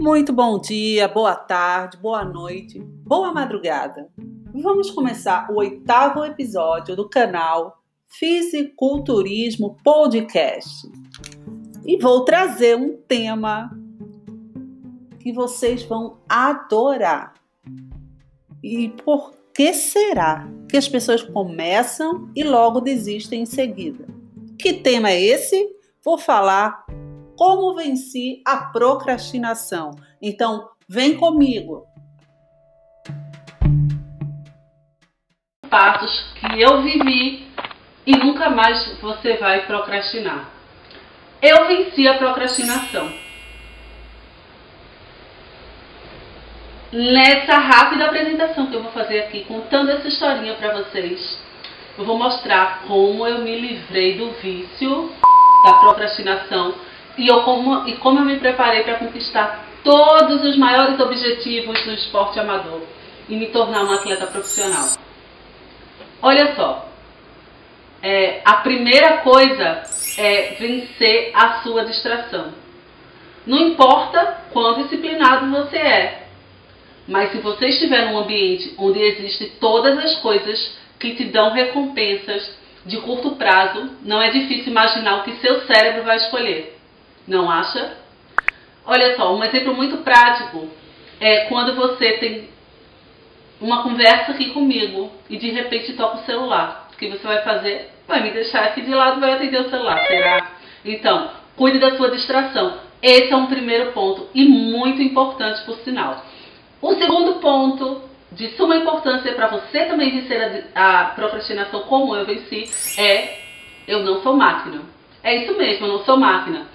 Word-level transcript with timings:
Muito 0.00 0.32
bom 0.32 0.58
dia, 0.58 1.06
boa 1.06 1.34
tarde, 1.34 1.98
boa 1.98 2.24
noite, 2.24 2.80
boa 2.80 3.34
madrugada. 3.34 4.08
Vamos 4.50 4.90
começar 4.90 5.50
o 5.50 5.58
oitavo 5.58 6.24
episódio 6.24 6.96
do 6.96 7.06
canal 7.06 7.82
Fisiculturismo 8.08 9.76
Podcast. 9.84 10.90
E 11.84 11.98
vou 11.98 12.24
trazer 12.24 12.78
um 12.78 12.96
tema 12.96 13.70
que 15.18 15.34
vocês 15.34 15.82
vão 15.82 16.16
adorar. 16.26 17.34
E 18.64 18.88
por 19.04 19.34
que 19.54 19.74
será 19.74 20.48
que 20.66 20.78
as 20.78 20.88
pessoas 20.88 21.22
começam 21.22 22.30
e 22.34 22.42
logo 22.42 22.80
desistem 22.80 23.42
em 23.42 23.46
seguida? 23.46 24.06
Que 24.58 24.72
tema 24.72 25.10
é 25.10 25.20
esse? 25.20 25.76
Vou 26.02 26.16
falar 26.16 26.86
como 27.40 27.74
venci 27.74 28.42
a 28.46 28.58
procrastinação. 28.70 29.92
Então, 30.20 30.68
vem 30.86 31.16
comigo. 31.16 31.86
Passos 35.70 36.34
que 36.34 36.60
eu 36.60 36.82
vivi 36.82 37.50
e 38.06 38.14
nunca 38.14 38.50
mais 38.50 39.00
você 39.00 39.38
vai 39.38 39.64
procrastinar. 39.64 40.50
Eu 41.40 41.66
venci 41.66 42.06
a 42.06 42.18
procrastinação. 42.18 43.10
Nessa 46.92 47.54
rápida 47.54 48.04
apresentação 48.04 48.66
que 48.66 48.74
eu 48.74 48.82
vou 48.82 48.92
fazer 48.92 49.20
aqui, 49.20 49.46
contando 49.46 49.90
essa 49.92 50.08
historinha 50.08 50.56
para 50.56 50.76
vocês, 50.76 51.42
eu 51.96 52.04
vou 52.04 52.18
mostrar 52.18 52.82
como 52.86 53.26
eu 53.26 53.38
me 53.38 53.58
livrei 53.58 54.18
do 54.18 54.30
vício 54.32 55.10
da 55.64 55.72
procrastinação 55.78 56.89
e, 57.16 57.28
eu 57.28 57.42
como, 57.42 57.88
e 57.88 57.96
como 57.96 58.18
eu 58.20 58.24
me 58.24 58.38
preparei 58.38 58.82
para 58.82 58.98
conquistar 58.98 59.66
todos 59.82 60.44
os 60.44 60.56
maiores 60.56 60.98
objetivos 61.00 61.82
do 61.84 61.92
esporte 61.92 62.38
amador 62.38 62.82
e 63.28 63.36
me 63.36 63.46
tornar 63.46 63.84
um 63.84 63.92
atleta 63.92 64.26
profissional. 64.26 64.88
Olha 66.22 66.54
só, 66.54 66.88
é, 68.02 68.40
a 68.44 68.54
primeira 68.54 69.18
coisa 69.18 69.82
é 70.18 70.56
vencer 70.58 71.30
a 71.34 71.62
sua 71.62 71.84
distração. 71.84 72.52
Não 73.46 73.58
importa 73.58 74.44
quão 74.52 74.82
disciplinado 74.82 75.50
você 75.50 75.76
é, 75.76 76.26
mas 77.08 77.32
se 77.32 77.38
você 77.38 77.68
estiver 77.68 78.10
num 78.10 78.18
ambiente 78.18 78.74
onde 78.78 79.00
existem 79.00 79.50
todas 79.60 79.98
as 79.98 80.16
coisas 80.20 80.78
que 80.98 81.14
te 81.14 81.24
dão 81.24 81.52
recompensas 81.52 82.58
de 82.84 82.98
curto 82.98 83.32
prazo, 83.32 83.90
não 84.02 84.20
é 84.22 84.30
difícil 84.30 84.70
imaginar 84.70 85.18
o 85.18 85.22
que 85.22 85.36
seu 85.36 85.62
cérebro 85.66 86.04
vai 86.04 86.16
escolher. 86.16 86.79
Não 87.26 87.50
acha? 87.50 87.96
Olha 88.86 89.16
só, 89.16 89.34
um 89.34 89.44
exemplo 89.44 89.74
muito 89.74 89.98
prático 89.98 90.68
é 91.20 91.44
quando 91.46 91.74
você 91.76 92.12
tem 92.14 92.48
uma 93.60 93.82
conversa 93.82 94.32
aqui 94.32 94.50
comigo 94.50 95.12
e 95.28 95.36
de 95.36 95.50
repente 95.50 95.92
toca 95.92 96.18
o 96.18 96.24
celular. 96.24 96.88
O 96.92 96.96
que 96.96 97.08
você 97.08 97.26
vai 97.26 97.42
fazer? 97.42 97.90
Vai 98.08 98.22
me 98.22 98.30
deixar 98.30 98.64
aqui 98.64 98.80
de 98.80 98.90
lado 98.90 99.20
vai 99.20 99.34
atender 99.34 99.60
o 99.60 99.70
celular, 99.70 99.98
será? 100.06 100.50
Então, 100.84 101.30
cuide 101.56 101.78
da 101.78 101.96
sua 101.96 102.10
distração. 102.10 102.78
Esse 103.02 103.32
é 103.32 103.36
um 103.36 103.46
primeiro 103.46 103.92
ponto 103.92 104.28
e 104.34 104.44
muito 104.46 105.02
importante 105.02 105.62
por 105.64 105.76
sinal. 105.78 106.24
O 106.82 106.94
segundo 106.94 107.34
ponto 107.34 108.02
de 108.32 108.48
suma 108.56 108.76
importância 108.76 109.32
para 109.32 109.48
você 109.48 109.84
também 109.84 110.10
vencer 110.10 110.70
a, 110.74 111.00
a 111.00 111.04
procrastinação 111.06 111.82
como 111.82 112.14
eu 112.14 112.24
venci 112.24 112.70
é 112.98 113.40
eu 113.86 114.00
não 114.00 114.22
sou 114.22 114.36
máquina. 114.36 114.82
É 115.22 115.34
isso 115.36 115.56
mesmo, 115.56 115.86
eu 115.86 115.92
não 115.92 116.04
sou 116.04 116.16
máquina. 116.16 116.66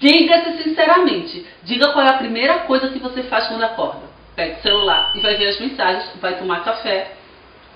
Diga-se 0.00 0.62
sinceramente. 0.62 1.46
Diga 1.64 1.92
qual 1.92 2.04
é 2.04 2.10
a 2.10 2.18
primeira 2.18 2.60
coisa 2.60 2.88
que 2.88 2.98
você 2.98 3.24
faz 3.24 3.48
quando 3.48 3.62
acorda. 3.62 4.08
Pega 4.36 4.58
o 4.58 4.62
celular 4.62 5.12
e 5.16 5.20
vai 5.20 5.36
ver 5.36 5.48
as 5.48 5.60
mensagens, 5.60 6.12
vai 6.20 6.38
tomar 6.38 6.62
café 6.62 7.12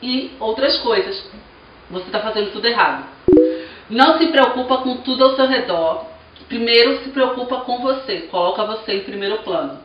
e 0.01 0.31
outras 0.39 0.79
coisas. 0.79 1.29
Você 1.91 2.07
está 2.07 2.21
fazendo 2.21 2.53
tudo 2.53 2.67
errado. 2.67 3.07
Não 3.91 4.19
se 4.19 4.29
preocupa 4.29 4.79
com 4.79 4.99
tudo 4.99 5.25
ao 5.25 5.37
seu 5.37 5.47
redor. 5.47 6.07
Primeiro 6.49 7.03
se 7.03 7.11
preocupa 7.11 7.61
com 7.63 7.79
você. 7.79 8.21
Coloca 8.31 8.65
você 8.65 8.95
em 8.95 9.05
primeiro 9.05 9.39
plano. 9.39 9.81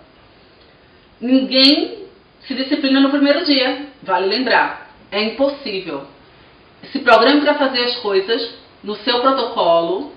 Ninguém 1.19 2.05
se 2.41 2.53
disciplina 2.53 2.99
no 2.99 3.09
primeiro 3.09 3.43
dia. 3.45 3.87
Vale 4.03 4.27
lembrar. 4.27 4.91
É 5.11 5.21
impossível. 5.23 6.05
Se 6.91 6.99
programe 6.99 7.41
para 7.41 7.55
fazer 7.55 7.83
as 7.83 7.95
coisas 7.97 8.53
no 8.83 8.95
seu 8.97 9.19
protocolo 9.21 10.13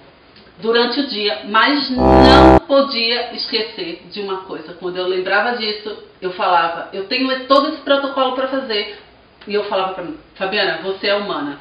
durante 0.60 1.00
o 1.00 1.06
dia, 1.06 1.42
mas 1.46 1.90
não 1.90 2.58
podia 2.66 3.34
esquecer 3.34 4.02
de 4.10 4.20
uma 4.20 4.42
coisa. 4.42 4.74
Quando 4.74 4.96
eu 4.96 5.06
lembrava 5.06 5.56
disso, 5.56 5.96
eu 6.20 6.32
falava, 6.32 6.88
eu 6.92 7.06
tenho 7.06 7.46
todo 7.46 7.68
esse 7.68 7.78
protocolo 7.78 8.32
para 8.34 8.48
fazer. 8.48 8.98
E 9.46 9.54
eu 9.54 9.64
falava 9.64 9.94
para 9.94 10.04
mim, 10.04 10.18
Fabiana, 10.34 10.82
você 10.82 11.08
é 11.08 11.14
humana. 11.14 11.58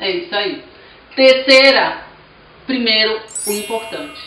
É 0.00 0.10
isso 0.10 0.34
aí. 0.34 0.62
Terceira, 1.14 1.98
primeiro, 2.66 3.20
o 3.46 3.52
importante. 3.52 4.20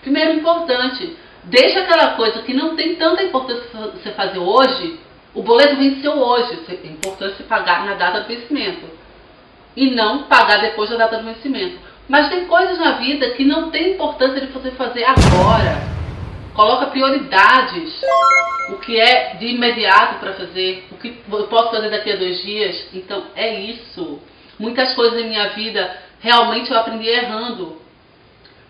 Primeiro, 0.00 0.32
o 0.32 0.36
importante. 0.36 1.16
Deixa 1.44 1.80
aquela 1.80 2.14
coisa 2.14 2.42
que 2.42 2.52
não 2.52 2.76
tem 2.76 2.96
tanta 2.96 3.22
importância 3.22 3.64
você 3.92 4.10
fazer 4.12 4.38
hoje. 4.38 4.98
O 5.34 5.42
boleto 5.42 5.76
venceu 5.76 6.12
hoje. 6.18 6.58
É 6.68 6.86
importante 6.86 7.36
você 7.36 7.44
pagar 7.44 7.84
na 7.84 7.94
data 7.94 8.20
do 8.20 8.28
vencimento. 8.28 8.86
E 9.76 9.90
não 9.90 10.24
pagar 10.24 10.60
depois 10.60 10.90
da 10.90 10.96
data 10.96 11.18
do 11.18 11.24
vencimento. 11.24 11.87
Mas 12.08 12.30
tem 12.30 12.46
coisas 12.46 12.78
na 12.78 12.92
vida 12.92 13.30
que 13.32 13.44
não 13.44 13.70
tem 13.70 13.92
importância 13.92 14.40
de 14.40 14.46
você 14.46 14.70
fazer 14.70 15.04
agora. 15.04 15.82
Coloca 16.54 16.86
prioridades. 16.86 18.00
O 18.70 18.78
que 18.78 18.98
é 18.98 19.34
de 19.36 19.46
imediato 19.46 20.18
para 20.18 20.32
fazer, 20.34 20.86
o 20.90 20.96
que 20.96 21.22
eu 21.30 21.46
posso 21.46 21.70
fazer 21.70 21.90
daqui 21.90 22.12
a 22.12 22.16
dois 22.16 22.42
dias. 22.42 22.88
Então 22.94 23.24
é 23.36 23.60
isso. 23.60 24.20
Muitas 24.58 24.94
coisas 24.94 25.20
em 25.20 25.28
minha 25.28 25.50
vida 25.50 25.96
realmente 26.20 26.70
eu 26.70 26.78
aprendi 26.78 27.08
errando. 27.08 27.80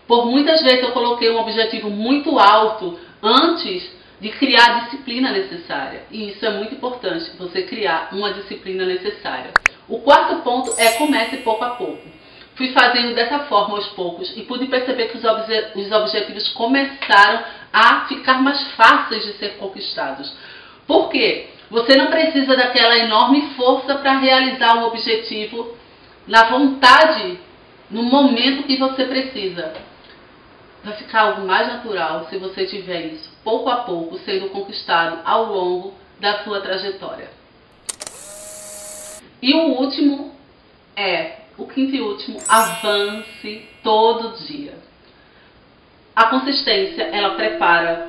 Por 0.05 0.25
muitas 0.25 0.61
vezes 0.61 0.83
eu 0.83 0.91
coloquei 0.91 1.29
um 1.29 1.39
objetivo 1.39 1.89
muito 1.89 2.37
alto 2.37 2.99
antes 3.21 3.89
de 4.19 4.29
criar 4.29 4.65
a 4.65 4.79
disciplina 4.81 5.31
necessária. 5.31 6.03
E 6.11 6.29
isso 6.29 6.45
é 6.45 6.49
muito 6.49 6.75
importante, 6.75 7.31
você 7.37 7.63
criar 7.63 8.09
uma 8.11 8.33
disciplina 8.33 8.85
necessária. 8.85 9.51
O 9.87 9.99
quarto 9.99 10.41
ponto 10.43 10.73
é 10.77 10.93
comece 10.93 11.37
pouco 11.37 11.63
a 11.63 11.69
pouco. 11.71 12.18
Fui 12.59 12.73
fazendo 12.73 13.15
dessa 13.15 13.39
forma 13.45 13.77
aos 13.77 13.87
poucos 13.91 14.35
e 14.35 14.41
pude 14.41 14.65
perceber 14.65 15.07
que 15.07 15.17
os, 15.17 15.23
obje 15.23 15.67
os 15.75 15.89
objetivos 15.93 16.49
começaram 16.49 17.41
a 17.71 18.05
ficar 18.05 18.41
mais 18.41 18.61
fáceis 18.73 19.23
de 19.23 19.31
ser 19.37 19.55
conquistados. 19.55 20.35
Por 20.85 21.07
quê? 21.07 21.51
Você 21.71 21.95
não 21.95 22.07
precisa 22.07 22.57
daquela 22.57 22.97
enorme 22.97 23.53
força 23.55 23.95
para 23.99 24.17
realizar 24.17 24.75
um 24.75 24.87
objetivo 24.87 25.73
na 26.27 26.49
vontade, 26.49 27.39
no 27.89 28.03
momento 28.03 28.67
que 28.67 28.75
você 28.75 29.05
precisa. 29.05 29.73
Vai 30.83 30.97
ficar 30.97 31.21
algo 31.21 31.47
mais 31.47 31.65
natural 31.65 32.27
se 32.29 32.37
você 32.39 32.65
tiver 32.65 33.05
isso 33.05 33.31
pouco 33.41 33.69
a 33.69 33.77
pouco 33.77 34.17
sendo 34.17 34.49
conquistado 34.49 35.21
ao 35.23 35.45
longo 35.45 35.93
da 36.19 36.43
sua 36.43 36.59
trajetória. 36.59 37.29
E 39.41 39.53
o 39.53 39.79
último 39.79 40.35
é 40.93 41.38
o 41.59 41.67
quinto 41.67 41.95
e 41.95 42.01
último, 42.01 42.39
avance 42.47 43.67
todo 43.83 44.37
dia. 44.45 44.73
A 46.15 46.25
consistência, 46.25 47.03
ela 47.03 47.35
prepara 47.35 48.07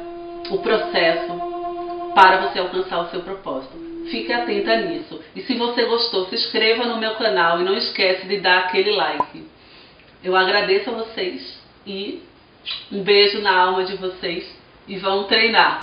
o 0.51 0.59
processo 0.59 2.13
para 2.15 2.49
você 2.49 2.61
alcançar 2.61 3.01
o 3.01 3.11
seu 3.11 3.21
propósito. 3.21 3.77
Fique 4.11 4.33
atenta 4.33 4.77
nisso. 4.77 5.21
E 5.35 5.43
se 5.43 5.55
você 5.55 5.85
gostou, 5.85 6.27
se 6.27 6.35
inscreva 6.35 6.87
no 6.87 6.99
meu 6.99 7.15
canal 7.17 7.61
e 7.61 7.65
não 7.65 7.77
esquece 7.77 8.27
de 8.27 8.39
dar 8.39 8.61
aquele 8.61 8.93
like. 8.93 9.45
Eu 10.23 10.37
agradeço 10.37 10.91
a 10.91 10.95
vocês 10.95 11.61
e 11.87 12.23
um 12.91 13.03
beijo 13.03 13.41
na 13.41 13.57
alma 13.57 13.85
de 13.85 13.97
vocês 13.97 14.45
e 14.87 14.97
vão 14.97 15.25
treinar. 15.25 15.81